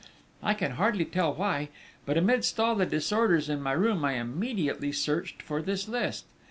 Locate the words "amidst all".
2.17-2.73